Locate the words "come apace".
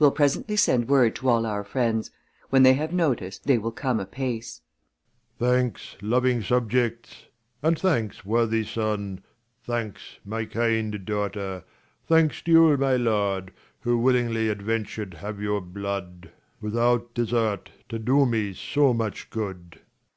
3.70-4.60